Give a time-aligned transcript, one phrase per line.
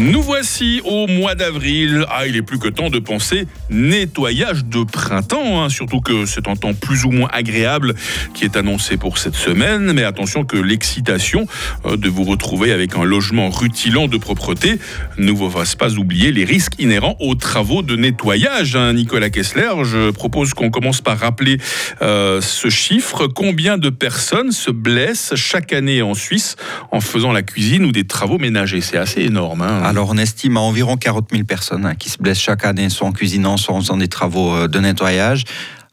[0.00, 2.06] Nous voici au mois d'avril.
[2.08, 5.68] Ah, il est plus que temps de penser nettoyage de printemps, hein.
[5.68, 7.94] surtout que c'est un temps plus ou moins agréable
[8.32, 9.92] qui est annoncé pour cette semaine.
[9.92, 11.46] Mais attention que l'excitation
[11.84, 14.78] euh, de vous retrouver avec un logement rutilant de propreté
[15.18, 18.76] ne vous fasse pas oublier les risques inhérents aux travaux de nettoyage.
[18.76, 18.94] Hein.
[18.94, 21.58] Nicolas Kessler, je propose qu'on commence par rappeler
[22.00, 23.26] euh, ce chiffre.
[23.26, 26.56] Combien de personnes se blessent chaque année en Suisse
[26.90, 28.80] en faisant la cuisine ou des travaux ménagers?
[28.80, 29.60] C'est assez énorme.
[29.60, 29.81] Hein.
[29.82, 33.06] Alors on estime à environ 40 000 personnes hein, qui se blessent chaque année, soit
[33.06, 35.44] en cuisinant, soit en faisant des travaux euh, de nettoyage.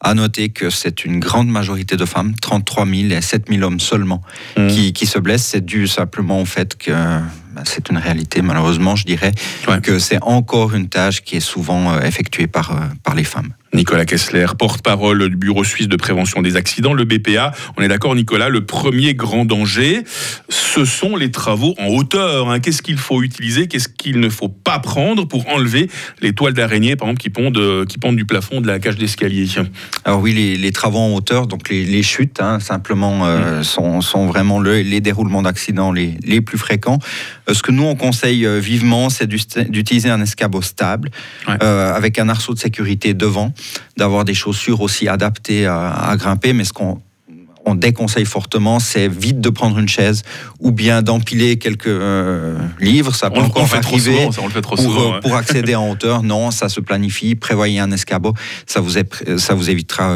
[0.02, 3.82] À noter que c'est une grande majorité de femmes, 33 000 et 7 000 hommes
[3.82, 4.22] seulement,
[4.58, 4.68] mmh.
[4.68, 5.44] qui, qui, se blessent.
[5.44, 6.92] C'est dû simplement au fait que
[7.66, 9.31] c'est une réalité, malheureusement, je dirais,
[9.84, 13.53] que c'est encore une tâche qui est souvent euh, effectuée par, euh, par les femmes.
[13.72, 17.52] Nicolas Kessler, porte-parole du Bureau suisse de prévention des accidents, le BPA.
[17.77, 20.03] On est d'accord, Nicolas, le premier grand danger,
[20.49, 22.50] ce sont les travaux en hauteur.
[22.50, 22.59] Hein.
[22.59, 25.88] Qu'est-ce qu'il faut utiliser Qu'est-ce qu'il ne faut pas prendre pour enlever
[26.22, 29.45] les toiles d'araignée, par exemple, qui pondent, qui pondent du plafond de la cage d'escalier?
[30.03, 33.63] Alors oui, les, travaux en hauteur, donc les, chutes, hein, simplement, euh, mm.
[33.63, 37.00] sont, sont, vraiment les déroulements d'accidents les, les plus fréquents.
[37.50, 41.09] Euh, ce que nous, on conseille euh, vivement, c'est d'utiliser un escabeau stable,
[41.50, 43.53] euh, avec un arceau de sécurité devant,
[43.97, 47.02] d'avoir des chaussures aussi adaptées à, grimper, mais ce qu'on
[47.66, 50.23] on déconseille fortement, c'est vite de prendre une chaise
[50.59, 51.89] ou bien d'empiler quelques
[52.80, 53.14] livres.
[53.14, 54.30] Ça peut encore arriver
[55.22, 56.23] pour, accéder en hauteur.
[56.23, 57.36] Non, ça se planifie.
[57.36, 58.34] Prévoyez un escabeau.
[58.66, 58.94] Ça vous,
[59.38, 60.16] ça vous évitera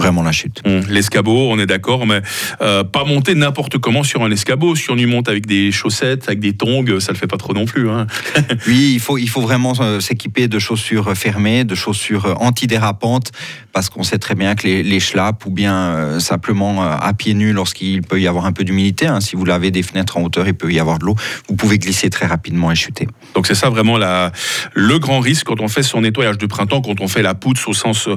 [0.00, 0.62] vraiment la chute.
[0.64, 2.22] Hum, l'escabeau, on est d'accord, mais
[2.62, 4.74] euh, pas monter n'importe comment sur un escabeau.
[4.74, 7.52] Si on y monte avec des chaussettes, avec des tongs, ça le fait pas trop
[7.52, 7.90] non plus.
[7.90, 8.06] Hein.
[8.66, 13.30] oui, il faut, il faut vraiment euh, s'équiper de chaussures fermées, de chaussures antidérapantes,
[13.74, 17.34] parce qu'on sait très bien que les, les schlaps ou bien euh, simplement à pieds
[17.34, 20.22] nus lorsqu'il peut y avoir un peu d'humidité, hein, si vous lavez des fenêtres en
[20.22, 21.16] hauteur, il peut y avoir de l'eau,
[21.48, 23.06] vous pouvez glisser très rapidement et chuter.
[23.34, 24.32] Donc c'est ça vraiment la,
[24.72, 27.68] le grand risque quand on fait son nettoyage de printemps, quand on fait la poutre
[27.68, 28.08] au sens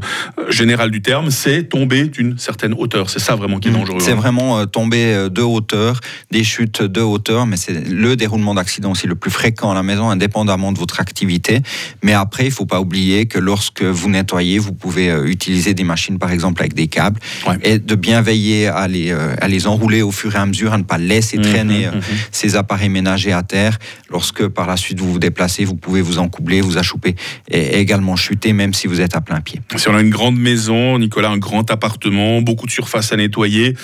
[0.49, 3.09] général du terme, c'est tomber d'une certaine hauteur.
[3.09, 3.73] C'est ça vraiment qui est mmh.
[3.73, 3.99] dangereux.
[3.99, 4.15] C'est hein.
[4.15, 8.91] vraiment euh, tomber euh, de hauteur, des chutes de hauteur, mais c'est le déroulement d'accident
[8.91, 11.61] aussi le plus fréquent à la maison, indépendamment de votre activité.
[12.03, 15.73] Mais après, il ne faut pas oublier que lorsque vous nettoyez, vous pouvez euh, utiliser
[15.73, 17.19] des machines, par exemple, avec des câbles,
[17.63, 20.77] et de bien veiller à les, à les enrouler au fur et à mesure, à
[20.77, 22.01] ne pas laisser mmh, traîner mmh,
[22.31, 23.79] ces appareils ménagers à terre.
[24.11, 27.15] Lorsque par la suite vous vous déplacez, vous pouvez vous encoubler, vous achouper
[27.49, 29.59] et également chuter, même si vous êtes à plein pied.
[29.75, 33.75] Si on a une grande maison, Nicolas, un grand appartement, beaucoup de surface à nettoyer.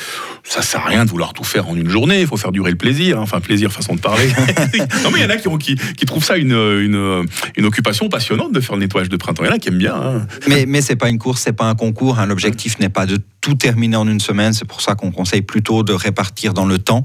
[0.43, 2.21] Ça sert à rien de vouloir tout faire en une journée.
[2.21, 3.17] Il faut faire durer le plaisir.
[3.19, 3.23] Hein.
[3.23, 4.27] Enfin, plaisir, façon de parler.
[5.03, 7.25] non, mais il y en a qui, qui, trouvent ça une, une,
[7.57, 9.43] une, occupation passionnante de faire le nettoyage de printemps.
[9.43, 9.95] Il y en a qui aiment bien.
[9.95, 10.27] Hein.
[10.47, 12.19] Mais, mais c'est pas une course, c'est pas un concours.
[12.19, 12.25] Hein.
[12.25, 14.53] L'objectif n'est pas de tout terminer en une semaine.
[14.53, 17.03] C'est pour ça qu'on conseille plutôt de répartir dans le temps,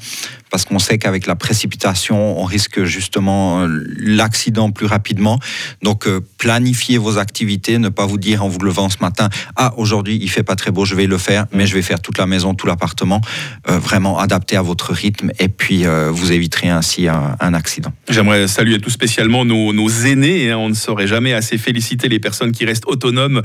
[0.51, 5.39] parce qu'on sait qu'avec la précipitation, on risque justement euh, l'accident plus rapidement.
[5.83, 9.75] Donc, euh, planifiez vos activités, ne pas vous dire en vous levant ce matin, ah,
[9.77, 12.19] aujourd'hui, il fait pas très beau, je vais le faire, mais je vais faire toute
[12.19, 13.21] la maison, tout l'appartement,
[13.69, 17.93] euh, vraiment adapté à votre rythme, et puis vous éviterez ainsi un, accident.
[18.09, 20.51] J'aimerais saluer tout spécialement nos, nos aînés.
[20.51, 20.59] Hein.
[20.59, 23.43] On ne saurait jamais assez féliciter les personnes qui restent autonomes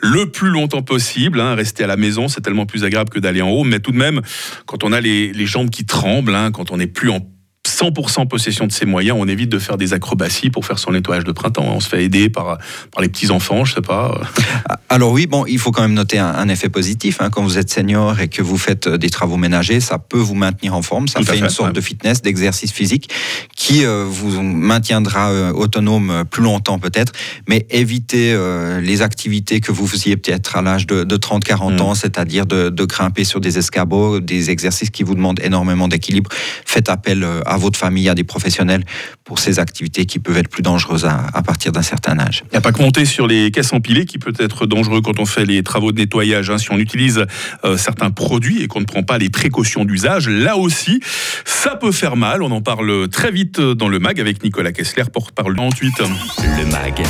[0.00, 3.42] le plus longtemps possible, hein, rester à la maison c'est tellement plus agréable que d'aller
[3.42, 3.64] en haut.
[3.64, 4.20] Mais tout de même,
[4.66, 7.20] quand on a les, jambes qui tremblent, hein, quand on n'est plus en
[7.66, 11.22] 100% possession de ses moyens, on évite de faire des acrobaties pour faire son nettoyage
[11.22, 11.64] de printemps.
[11.64, 12.58] On se fait aider par,
[12.90, 14.20] par les petits-enfants, je sais pas.
[14.88, 17.18] Alors oui, bon, il faut quand même noter un, effet positif.
[17.20, 17.30] Hein.
[17.30, 20.34] Quand vous êtes senior et que vous faites euh, des travaux ménagers, ça peut vous
[20.34, 21.08] maintenir en forme.
[21.08, 23.10] Ça fait, une sorte de fitness, d'exercice physique
[23.56, 27.12] qui euh, vous maintiendra euh, autonome plus longtemps peut-être.
[27.48, 28.36] Mais évitez
[28.80, 31.80] les activités que vous faisiez peut-être à l'âge de, 30-40 mm.
[31.80, 36.30] ans, c'est-à-dire de, de, grimper sur des escabeaux, des exercices qui vous demandent énormément d'équilibre.
[36.66, 38.84] Faites appel à à votre famille, à des professionnels
[39.24, 42.44] pour ces activités qui peuvent être plus dangereuses à, partir d'un certain âge.
[42.46, 45.18] Il n'y a pas que monter sur les caisses empilées qui peut être dangereux quand
[45.18, 46.50] on fait les travaux de nettoyage.
[46.50, 46.58] Hein.
[46.58, 47.26] Si on utilise
[47.64, 51.00] euh, certains produits et qu'on ne prend pas les précautions d'usage, là aussi,
[51.44, 52.42] ça peut faire mal.
[52.42, 55.92] On en parle très vite dans le MAG avec Nicolas Kessler, porte-parole 38.
[56.58, 57.02] Le MAG,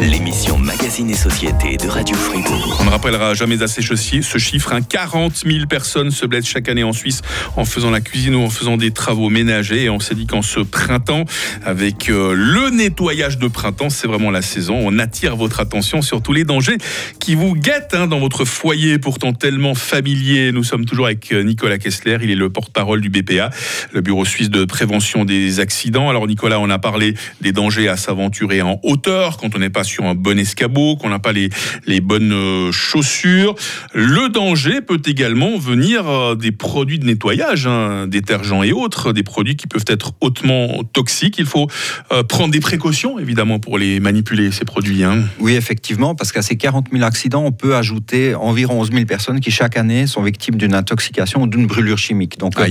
[0.00, 2.78] l'émission Magazine et Société de Radio Fribourg.
[2.80, 4.72] On ne rappellera jamais assez ce chiffre.
[4.72, 4.82] Hein.
[4.82, 7.22] 40 000 personnes se blessent chaque année en Suisse
[7.56, 10.42] en faisant la cuisine ou en faisant des travaux ménagers et on s'est dit qu'en
[10.42, 11.24] ce printemps,
[11.64, 14.78] avec euh, le nettoyage de printemps, c'est vraiment la saison.
[14.82, 16.78] On attire votre attention sur tous les dangers
[17.20, 20.52] qui vous guettent hein, dans votre foyer, pourtant tellement familier.
[20.52, 23.50] Nous sommes toujours avec euh, Nicolas Kessler, il est le porte-parole du BPA,
[23.92, 26.08] le Bureau suisse de prévention des accidents.
[26.08, 29.84] Alors Nicolas, on a parlé des dangers à s'aventurer en hauteur quand on n'est pas
[29.84, 31.50] sur un bon escabeau, qu'on n'a pas les,
[31.86, 33.54] les bonnes euh, chaussures.
[33.92, 39.56] Le danger peut également venir des produits de nettoyage, hein, détergents et autres, des produits
[39.56, 41.36] qui peuvent être hautement toxiques.
[41.38, 41.68] Il faut
[42.12, 45.04] euh, prendre des précautions, évidemment, pour les manipuler, ces produits.
[45.04, 45.24] Hein.
[45.38, 49.40] Oui, effectivement, parce qu'à ces 40 000 accidents, on peut ajouter environ 11 000 personnes
[49.40, 52.38] qui, chaque année, sont victimes d'une intoxication ou d'une brûlure chimique.
[52.38, 52.66] Donc, euh,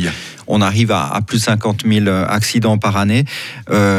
[0.48, 0.93] on arrive à,
[1.26, 3.26] plus de 50 000 euh, accidents par année.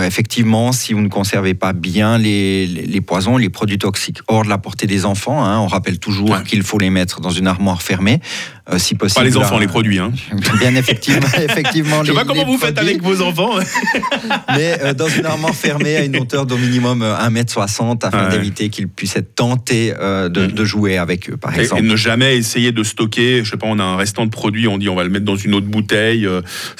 [0.04, 4.48] effectivement, si vous ne conservez pas bien les, les, poisons, les produits toxiques hors de
[4.48, 7.82] la portée des enfants, hein, on rappelle toujours qu'il faut les mettre dans une armoire
[7.82, 8.20] fermée.
[8.72, 9.20] Euh, si possible.
[9.20, 9.98] Pas les enfants, les produits.
[9.98, 10.12] Hein.
[10.58, 11.96] Bien effectivement, effectivement.
[12.02, 13.56] Je ne sais pas comment vous faites avec vos enfants.
[14.56, 18.70] mais euh, dans une armoire fermée à une hauteur d'au minimum 1m60 euh, afin d'éviter
[18.70, 20.28] qu'ils puissent être tentés mm.
[20.28, 21.82] de, jouer avec eux, par exemple.
[21.82, 24.66] Et, ne jamais essayer de stocker, je sais pas, on a un restant de produit,
[24.66, 26.26] on dit on va le mettre dans une autre bouteille.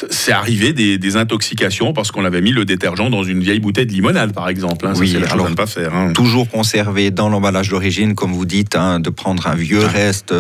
[0.09, 3.93] C'est arrivé des, intoxications parce qu'on avait mis le détergent dans une vieille bouteille de
[3.93, 4.87] limonade, par exemple.
[4.87, 4.95] Hein.
[4.97, 5.95] oui, alors, ne pas faire.
[5.95, 6.13] Hein.
[6.13, 10.35] Toujours conserver dans l'emballage d'origine, comme vous dites, hein, de prendre un vieux reste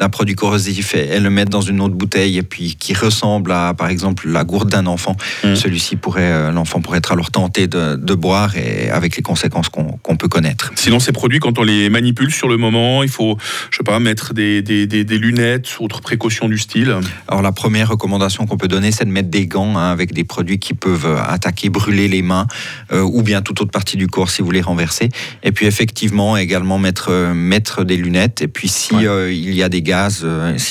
[0.00, 3.74] d'un produit corrosif et le mettre dans une autre bouteille et puis qui ressemble à,
[3.74, 5.54] par exemple, la gourde d'un enfant, mm.
[5.54, 10.16] celui-ci pourrait, euh, l'enfant pourrait être alors tenté de, boire et avec les conséquences qu'on
[10.16, 10.72] peut connaître.
[10.74, 13.36] Sinon, ces produits, quand on les manipule sur le moment, il faut,
[13.70, 16.96] je sais pas, mettre des, des, des, lunettes, autres précautions du style.
[17.28, 20.24] Alors la première recommandation qu'on peut donner, c'est de mettre des gants hein, avec des
[20.24, 22.46] produits qui peuvent euh, attaquer, brûler les mains
[22.90, 25.10] euh, ou bien toute autre partie du corps si vous les renversez.
[25.42, 28.40] Et puis effectivement, également mettre, mettre des lunettes.
[28.40, 30.26] Et puis si il y a des gaz,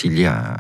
[0.06, 0.56] s'il y a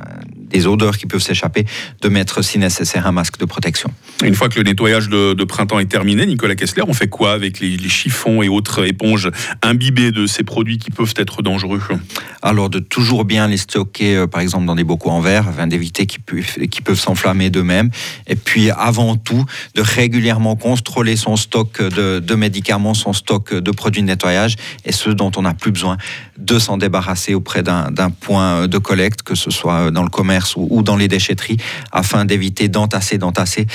[0.56, 1.66] des odeurs qui peuvent s'échapper,
[2.02, 3.92] de mettre si nécessaire un masque de protection.
[4.24, 7.60] Une fois que le nettoyage de, printemps est terminé, Nicolas Kessler, on fait quoi avec
[7.60, 9.30] les, chiffons et autres éponges
[9.62, 11.81] imbibées de ces produits qui peuvent être dangereux?
[12.42, 15.68] Alors de toujours bien les stocker, euh, par exemple dans des bocaux en verre, afin
[15.68, 16.44] d'éviter qu'ils peuvent,
[16.84, 17.90] peuvent s'enflammer d'eux-mêmes.
[18.28, 19.44] Et puis avant tout,
[19.75, 24.56] de régulièrement contrôler son stock de, de médicaments, son stock de produits de nettoyage
[24.86, 25.98] et ceux dont on n'a plus besoin
[26.38, 30.82] de s'en débarrasser auprès d'un point de collecte, que ce soit dans le commerce ou,
[30.84, 31.58] dans les déchetteries,
[31.92, 33.68] afin d'éviter d'entasser, d'entasser.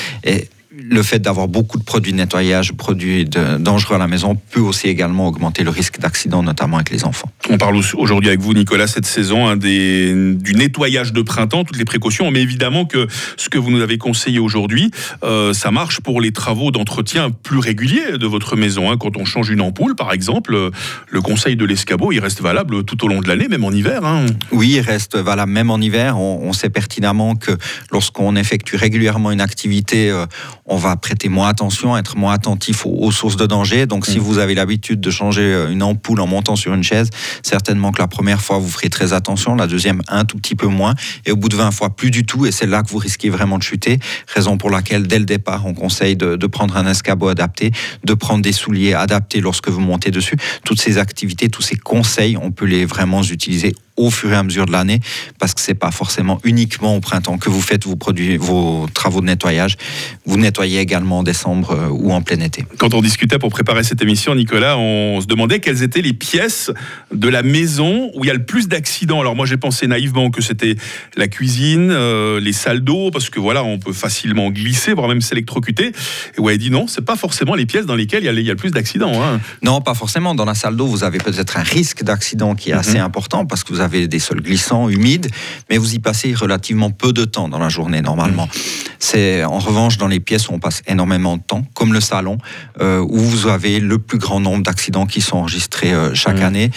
[0.90, 4.88] Le fait d'avoir beaucoup de produits de nettoyage, produits dangereux à la maison, peut aussi
[4.88, 7.30] également augmenter le risque d'accident, notamment avec les enfants.
[7.48, 11.78] On parle aujourd'hui avec vous, Nicolas, cette saison hein, des, du nettoyage de printemps, toutes
[11.78, 13.06] les précautions, mais évidemment que
[13.36, 14.90] ce que vous nous avez conseillé aujourd'hui,
[15.22, 18.90] euh, ça marche pour les travaux d'entretien plus réguliers de votre maison.
[18.90, 18.96] Hein.
[18.98, 20.70] Quand on change une ampoule, par exemple, euh,
[21.08, 24.04] le conseil de l'escabeau, il reste valable tout au long de l'année, même en hiver.
[24.04, 24.26] Hein.
[24.50, 26.18] Oui, il reste valable même en hiver.
[26.18, 27.52] On, sait pertinemment que
[27.92, 30.26] lorsqu'on effectue régulièrement une activité, euh,
[30.66, 33.86] on va prêter moins attention, être moins attentif aux, sources de danger.
[33.86, 34.22] Donc, si mm.
[34.22, 37.10] vous avez l'habitude de changer euh, une ampoule en montant sur une chaise,
[37.42, 40.66] certainement que la première fois, vous ferez très attention, la deuxième, un tout petit peu
[40.66, 40.94] moins,
[41.26, 43.30] et au bout de 20 fois, plus du tout, et c'est là que vous risquez
[43.30, 43.98] vraiment de chuter.
[44.26, 47.70] Raison pour laquelle, dès le départ, on conseille de, de prendre un escabeau adapté,
[48.04, 50.36] de prendre des souliers adaptés lorsque vous montez dessus.
[50.64, 54.42] Toutes ces activités, tous ces conseils, on peut les vraiment utiliser au fur et à
[54.42, 55.00] mesure de l'année,
[55.38, 59.20] parce que c'est pas forcément uniquement au printemps que vous faites vos, produits, vos travaux
[59.20, 59.76] de nettoyage.
[60.24, 62.64] Vous nettoyez également en décembre euh, ou en plein été.
[62.78, 66.70] Quand on discutait pour préparer cette émission, Nicolas, on se demandait quelles étaient les pièces
[67.12, 69.20] de la maison où il y a le plus d'accidents.
[69.20, 70.76] Alors moi j'ai pensé naïvement que c'était
[71.16, 75.20] la cuisine, euh, les salles d'eau, parce que voilà, on peut facilement glisser, voire même
[75.20, 75.92] s'électrocuter.
[76.38, 78.56] Et ouais, dit non, c'est pas forcément les pièces dans lesquelles il y a, le
[78.56, 79.12] plus d'accidents.
[79.22, 79.40] Hein.
[79.62, 80.34] Non, pas forcément.
[80.34, 82.80] Dans la salle d'eau, vous avez peut-être un risque d'accident qui est mhm.
[82.80, 85.28] assez important parce que vous avez des sols glissants, humides,
[85.68, 88.46] mais vous y passez relativement peu de temps dans la journée normalement.
[88.46, 88.80] Mmh.
[88.98, 92.38] C'est en revanche dans les pièces où on passe énormément de temps, comme le salon,
[92.80, 96.44] euh, où vous avez le plus grand nombre d'accidents qui sont enregistrés euh, chaque mmh.
[96.44, 96.70] année.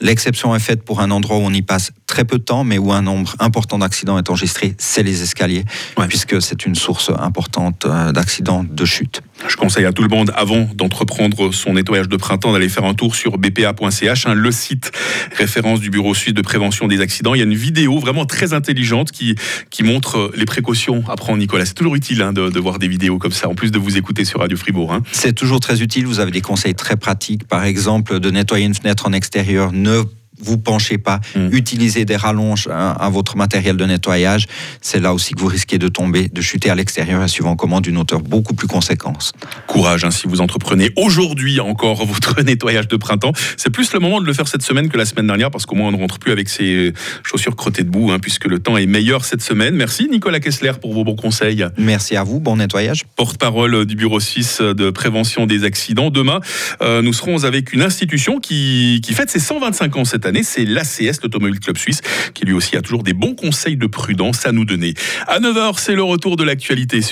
[0.00, 2.76] L'exception est faite pour un endroit où on y passe très peu de temps, mais
[2.76, 5.64] où un nombre important d'accidents est enregistré, c'est les escaliers,
[6.08, 9.22] puisque c'est une source importante euh, d'accidents de chute.
[9.48, 12.92] Je conseille à tout le monde, avant d'entreprendre son nettoyage de printemps, d'aller faire un
[12.92, 14.92] tour sur bpa.ch, hein, le site
[15.38, 17.34] référence du Bureau suisse de prévention des accidents.
[17.34, 19.34] Il y a une vidéo vraiment très intelligente qui,
[19.70, 21.64] qui montre les précautions à prendre, Nicolas.
[21.64, 24.26] C'est toujours utile hein, de, voir des vidéos comme ça, en plus de vous écouter
[24.26, 24.92] sur Radio Fribourg.
[24.92, 25.02] Hein.
[25.12, 26.06] C'est toujours très utile.
[26.06, 27.48] Vous avez des conseils très pratiques.
[27.48, 30.02] Par exemple, de nettoyer une fenêtre en extérieur ne
[30.42, 31.48] vous penchez pas, Mm.
[31.52, 34.46] utilisez des rallonges hein, à votre matériel de nettoyage.
[34.80, 37.96] C'est là aussi que vous risquez de tomber, de chuter à l'extérieur suivant comment d'une
[37.98, 39.32] hauteur beaucoup plus conséquente.
[39.66, 43.32] Courage hein, si vous entreprenez aujourd'hui encore votre nettoyage de printemps.
[43.56, 45.76] C'est plus le moment de le faire cette semaine que la semaine dernière parce qu'au
[45.76, 48.86] moins on ne rentre plus avec ses chaussures crottées debout hein, puisque le temps est
[48.86, 49.74] meilleur cette semaine.
[49.74, 51.64] Merci Nicolas Kessler pour vos bons conseils.
[51.78, 53.04] Merci à vous, bon nettoyage.
[53.16, 56.10] Porte-parole du Bureau suisse de prévention des accidents.
[56.10, 56.40] Demain,
[56.82, 61.20] euh, nous serons avec une institution qui, qui fête ses 125 ans cette C'est l'ACS,
[61.22, 62.00] l'Automobile Club Suisse,
[62.32, 64.94] qui lui aussi a toujours des bons conseils de prudence à nous donner.
[65.26, 67.10] À 9h, c'est le retour de l'actualité sur